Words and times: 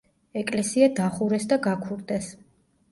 ეკლესია 0.41 0.87
დახურეს 1.01 1.47
და 1.53 1.61
გაქურდეს. 1.69 2.33